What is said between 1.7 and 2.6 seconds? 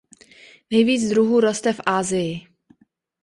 v Asii.